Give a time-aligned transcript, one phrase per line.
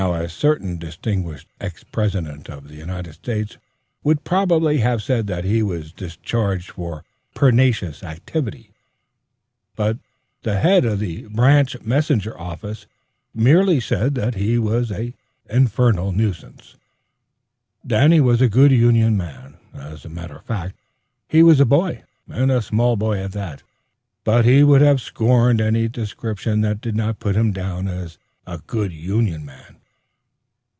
[0.01, 3.57] A certain distinguished ex President of the United States
[4.23, 8.71] probably would have said that he was discharged for "pernicious activity";
[9.75, 9.99] but
[10.41, 12.87] the head of the branch messenger office
[13.35, 15.13] merely said that he was "an
[15.47, 16.77] infernal nuisance."
[17.85, 19.57] Danny was a good union man.
[19.75, 20.73] As a matter of fact,
[21.29, 23.61] he was a boy, and a small boy at that;
[24.23, 28.57] but he would have scorned any description that did not put him down as "a
[28.65, 29.77] good union man."